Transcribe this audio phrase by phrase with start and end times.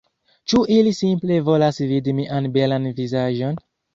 [0.51, 3.63] Ĉu ili simple volas vidi mian belan vizaĝon?